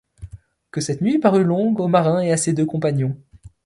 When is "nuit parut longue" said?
1.01-1.79